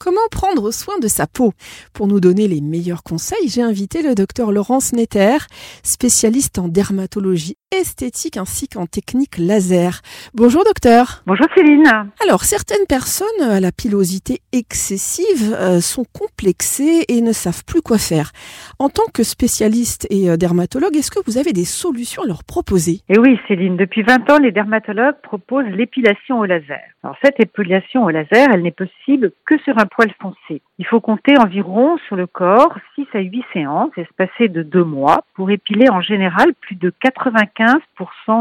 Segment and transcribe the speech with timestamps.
[0.00, 1.52] Comment prendre soin de sa peau?
[1.92, 5.38] Pour nous donner les meilleurs conseils, j'ai invité le docteur Laurence Netter,
[5.84, 10.00] spécialiste en dermatologie esthétique ainsi qu'en technique laser.
[10.34, 11.22] Bonjour docteur.
[11.26, 12.10] Bonjour Céline.
[12.22, 17.98] Alors certaines personnes à la pilosité excessive euh, sont complexées et ne savent plus quoi
[17.98, 18.30] faire.
[18.78, 22.44] En tant que spécialiste et euh, dermatologue, est-ce que vous avez des solutions à leur
[22.44, 23.00] proposer?
[23.08, 26.80] Eh oui Céline, depuis 20 ans, les dermatologues proposent l'épilation au laser.
[27.02, 30.62] Alors cette épilation au laser, elle n'est possible que sur un poil foncé.
[30.78, 35.24] Il faut compter environ sur le corps 6 à 8 séances espacées de deux mois
[35.34, 37.63] pour épiler en général plus de 95%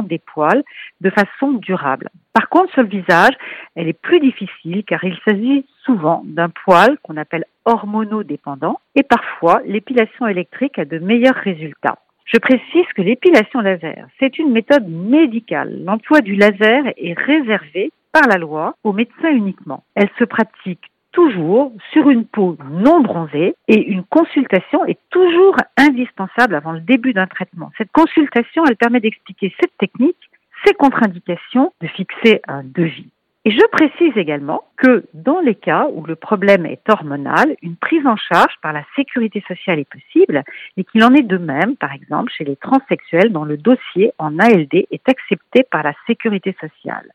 [0.03, 0.63] des poils
[1.01, 2.09] de façon durable.
[2.33, 3.33] Par contre, sur le visage,
[3.75, 9.61] elle est plus difficile car il s'agit souvent d'un poil qu'on appelle hormonodépendant et parfois
[9.65, 11.99] l'épilation électrique a de meilleurs résultats.
[12.25, 15.83] Je précise que l'épilation laser, c'est une méthode médicale.
[15.83, 19.83] L'emploi du laser est réservé par la loi aux médecins uniquement.
[19.95, 26.55] Elle se pratique toujours sur une peau non bronzée et une consultation est toujours indispensable
[26.55, 27.71] avant le début d'un traitement.
[27.77, 30.29] Cette consultation, elle permet d'expliquer cette technique,
[30.65, 33.09] ses contre-indications, de fixer un devis.
[33.45, 38.07] Et je précise également que dans les cas où le problème est hormonal, une prise
[38.07, 40.43] en charge par la sécurité sociale est possible
[40.77, 44.39] et qu'il en est de même, par exemple, chez les transsexuels dont le dossier en
[44.39, 47.11] ALD est accepté par la sécurité sociale.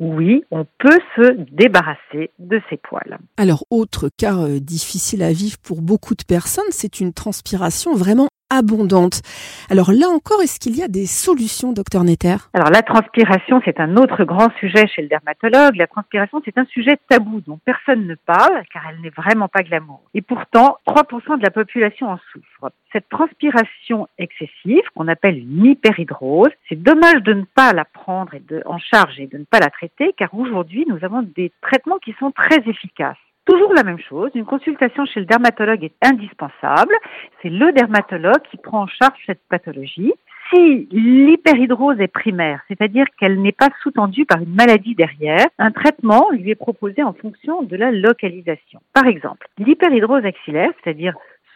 [0.00, 3.18] Oui, on peut se débarrasser de ces poils.
[3.36, 8.28] Alors, autre cas euh, difficile à vivre pour beaucoup de personnes, c'est une transpiration vraiment
[8.50, 9.22] abondante.
[9.70, 12.36] Alors là encore, est-ce qu'il y a des solutions, docteur Netter?
[12.54, 15.76] Alors la transpiration, c'est un autre grand sujet chez le dermatologue.
[15.76, 19.62] La transpiration, c'est un sujet tabou dont personne ne parle car elle n'est vraiment pas
[19.62, 20.02] glamour.
[20.14, 22.72] Et pourtant, 3% de la population en souffre.
[22.92, 28.32] Cette transpiration excessive, qu'on appelle une hyperhydrose, c'est dommage de ne pas la prendre
[28.64, 32.14] en charge et de ne pas la traiter car aujourd'hui, nous avons des traitements qui
[32.18, 33.16] sont très efficaces.
[33.48, 36.94] Toujours la même chose, une consultation chez le dermatologue est indispensable.
[37.40, 40.12] C'est le dermatologue qui prend en charge cette pathologie.
[40.52, 46.28] Si l'hyperhidrose est primaire, c'est-à-dire qu'elle n'est pas sous-tendue par une maladie derrière, un traitement
[46.30, 48.80] lui est proposé en fonction de la localisation.
[48.92, 51.14] Par exemple, l'hyperhidrose axillaire, c'est-à-dire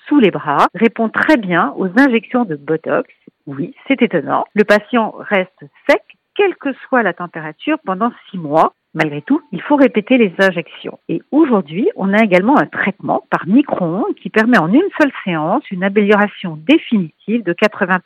[0.09, 3.11] sous les bras, répond très bien aux injections de Botox.
[3.47, 4.45] Oui, c'est étonnant.
[4.55, 6.03] Le patient reste sec,
[6.35, 8.73] quelle que soit la température, pendant six mois.
[8.95, 10.99] Malgré tout, il faut répéter les injections.
[11.09, 15.63] Et aujourd'hui, on a également un traitement par micro-ondes qui permet en une seule séance
[15.71, 18.01] une amélioration définitive de 80%.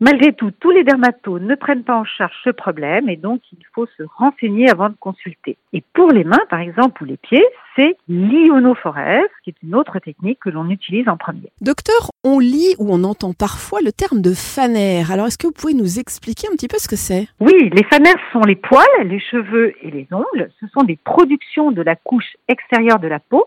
[0.00, 3.64] Malgré tout, tous les dermatos ne prennent pas en charge ce problème et donc il
[3.74, 5.56] faut se renseigner avant de consulter.
[5.72, 7.44] Et pour les mains, par exemple, ou les pieds,
[7.74, 11.50] c'est l'ionophorèse, qui est une autre technique que l'on utilise en premier.
[11.60, 15.10] Docteur, on lit ou on entend parfois le terme de fanère.
[15.10, 17.28] Alors, est-ce que vous pouvez nous expliquer un petit peu ce que c'est?
[17.40, 20.50] Oui, les fanères sont les poils, les cheveux et les ongles.
[20.60, 23.46] Ce sont des productions de la couche extérieure de la peau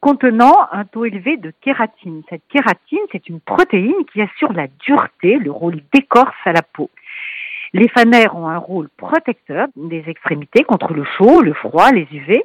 [0.00, 2.22] contenant un taux élevé de kératine.
[2.30, 6.90] Cette kératine, c'est une protéine qui assure la dureté, le rôle d'écorce à la peau.
[7.72, 12.42] Les fanères ont un rôle protecteur des extrémités contre le chaud, le froid, les UV.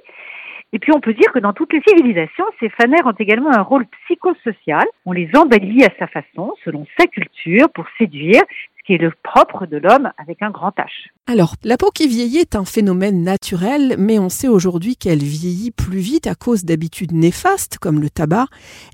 [0.73, 3.61] Et puis on peut dire que dans toutes les civilisations, ces fanères ont également un
[3.61, 4.85] rôle psychosocial.
[5.05, 8.41] On les embellit à sa façon, selon sa culture, pour séduire,
[8.81, 11.09] ce qui est le propre de l'homme avec un grand H.
[11.27, 15.71] Alors, la peau qui vieillit est un phénomène naturel, mais on sait aujourd'hui qu'elle vieillit
[15.71, 18.45] plus vite à cause d'habitudes néfastes comme le tabac,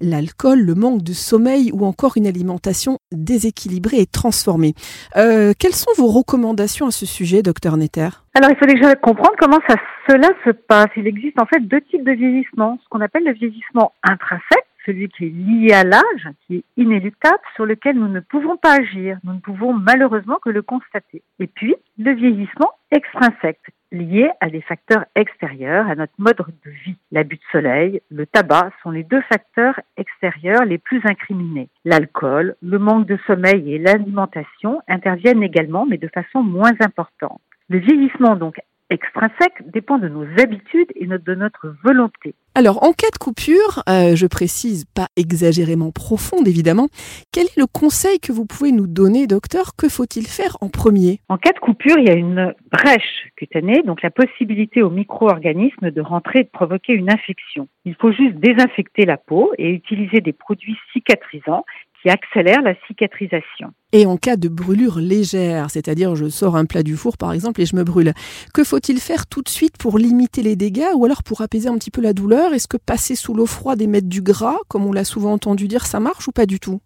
[0.01, 4.73] l'alcool, le manque de sommeil ou encore une alimentation déséquilibrée et transformée.
[5.15, 8.09] Euh, quelles sont vos recommandations à ce sujet, docteur Netter?
[8.35, 9.75] Alors, il faut déjà comprendre comment ça,
[10.07, 10.89] cela se passe.
[10.95, 15.09] Il existe en fait deux types de vieillissement, ce qu'on appelle le vieillissement intrinsèque, celui
[15.09, 19.19] qui est lié à l'âge, qui est inéluctable, sur lequel nous ne pouvons pas agir.
[19.23, 21.21] Nous ne pouvons malheureusement que le constater.
[21.39, 23.59] Et puis, le vieillissement extrinsèque,
[23.91, 26.95] lié à des facteurs extérieurs, à notre mode de vie.
[27.11, 31.69] L'abus de soleil, le tabac sont les deux facteurs extérieurs les plus incriminés.
[31.85, 37.41] L'alcool, le manque de sommeil et l'alimentation interviennent également, mais de façon moins importante.
[37.69, 42.35] Le vieillissement donc extrinsèque dépend de nos habitudes et de notre volonté.
[42.55, 46.87] Alors, en cas de coupure, euh, je précise pas exagérément profonde évidemment,
[47.31, 49.75] quel est le conseil que vous pouvez nous donner, docteur?
[49.77, 51.19] Que faut-il faire en premier?
[51.29, 55.91] En cas de coupure, il y a une brèche cutanée, donc la possibilité aux micro-organismes
[55.91, 57.67] de rentrer et de provoquer une infection.
[57.85, 61.63] Il faut juste désinfecter la peau et utiliser des produits cicatrisants
[62.01, 63.71] qui accélèrent la cicatrisation.
[63.93, 67.61] Et en cas de brûlure légère, c'est-à-dire je sors un plat du four par exemple
[67.61, 68.13] et je me brûle,
[68.53, 71.75] que faut-il faire tout de suite pour limiter les dégâts ou alors pour apaiser un
[71.75, 72.53] petit peu la douleur?
[72.53, 75.67] Est-ce que passer sous l'eau froide et mettre du gras, comme on l'a souvent entendu
[75.67, 76.81] dire, ça marche ou pas du tout?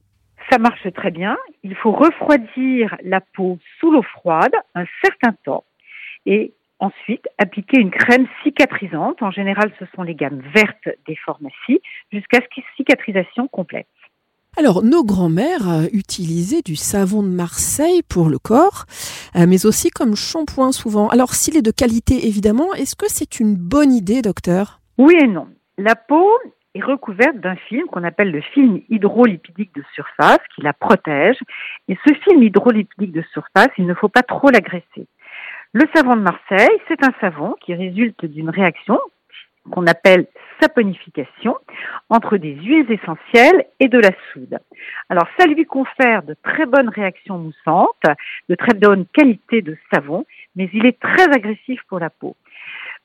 [0.50, 1.38] Ça marche très bien.
[1.64, 5.64] Il faut refroidir la peau sous l'eau froide un certain temps
[6.26, 9.22] et ensuite appliquer une crème cicatrisante.
[9.22, 11.82] En général, ce sont les gammes vertes des pharmacies,
[12.12, 13.88] jusqu'à ce qu'il cicatrisation complète.
[14.58, 18.84] Alors, nos grands-mères euh, utilisaient du savon de Marseille pour le corps,
[19.38, 21.08] euh, mais aussi comme shampoing souvent.
[21.08, 24.82] Alors, s'il est de qualité, évidemment, est-ce que c'est une bonne idée, docteur?
[24.98, 25.48] Oui et non.
[25.78, 26.30] La peau
[26.76, 31.38] est recouverte d'un film qu'on appelle le film hydrolipidique de surface qui la protège.
[31.88, 35.08] Et ce film hydrolipidique de surface, il ne faut pas trop l'agresser.
[35.72, 39.00] Le savon de Marseille, c'est un savon qui résulte d'une réaction
[39.72, 40.28] qu'on appelle
[40.62, 41.58] saponification
[42.10, 44.60] entre des huiles essentielles et de la soude.
[45.10, 48.06] Alors ça lui confère de très bonnes réactions moussantes,
[48.50, 50.26] de très bonne qualité de savon,
[50.56, 52.36] mais il est très agressif pour la peau.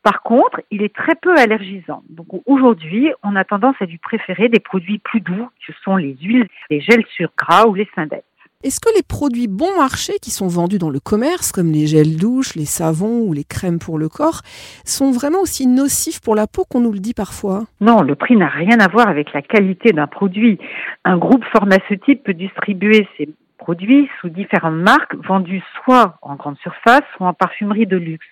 [0.02, 2.04] Par contre, il est très peu allergisant.
[2.10, 6.14] Donc aujourd'hui, on a tendance à lui préférer des produits plus doux, ce sont les
[6.20, 8.24] huiles, les gels sur gras ou les syndettes.
[8.66, 12.16] Est-ce que les produits bon marché qui sont vendus dans le commerce, comme les gels
[12.16, 14.42] douches, les savons ou les crèmes pour le corps,
[14.84, 17.66] sont vraiment aussi nocifs pour la peau qu'on nous le dit parfois?
[17.80, 20.58] Non, le prix n'a rien à voir avec la qualité d'un produit.
[21.04, 23.28] Un groupe pharmaceutique peut distribuer ses
[23.58, 28.26] produits sous différentes marques vendus soit en grande surface, soit en parfumerie de luxe.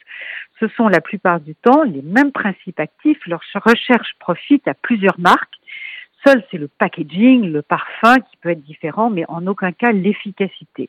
[0.59, 3.19] Ce sont la plupart du temps les mêmes principes actifs.
[3.27, 5.54] Leur recherche profite à plusieurs marques.
[6.27, 10.89] Seul, c'est le packaging, le parfum qui peut être différent, mais en aucun cas l'efficacité.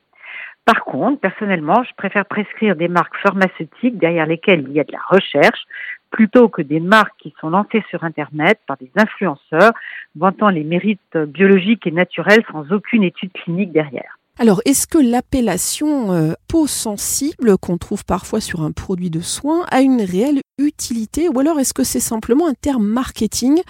[0.65, 4.91] Par contre, personnellement, je préfère prescrire des marques pharmaceutiques derrière lesquelles il y a de
[4.91, 5.63] la recherche
[6.09, 9.73] plutôt que des marques qui sont lancées sur Internet par des influenceurs
[10.15, 14.17] vantant les mérites biologiques et naturels sans aucune étude clinique derrière.
[14.37, 19.65] Alors, est-ce que l'appellation euh, peau sensible qu'on trouve parfois sur un produit de soin
[19.71, 23.61] a une réelle utilité ou alors est-ce que c'est simplement un terme marketing